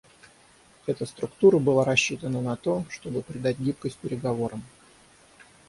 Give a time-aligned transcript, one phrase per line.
[0.87, 4.63] Эта структура была рассчитана на то, чтобы придать гибкость переговорам.